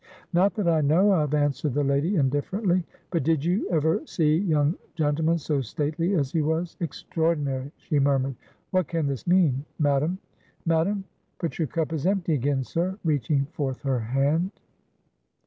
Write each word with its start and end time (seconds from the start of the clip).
"Not 0.33 0.55
that 0.55 0.67
I 0.67 0.81
know 0.81 1.11
of," 1.13 1.35
answered 1.35 1.75
the 1.75 1.83
lady, 1.83 2.15
indifferently, 2.15 2.83
"but 3.11 3.21
did 3.21 3.45
you 3.45 3.69
ever 3.69 4.01
see 4.07 4.35
young 4.35 4.73
gentleman 4.95 5.37
so 5.37 5.61
stately 5.61 6.15
as 6.15 6.31
he 6.31 6.41
was! 6.41 6.75
Extraordinary!" 6.79 7.71
she 7.77 7.99
murmured; 7.99 8.33
"what 8.71 8.87
can 8.87 9.05
this 9.05 9.27
mean 9.27 9.63
Madam 9.77 10.17
Madam? 10.65 11.03
But 11.37 11.59
your 11.59 11.67
cup 11.67 11.93
is 11.93 12.07
empty 12.07 12.33
again, 12.33 12.63
sir" 12.63 12.97
reaching 13.03 13.45
forth 13.45 13.83
her 13.83 13.99
hand. 13.99 14.49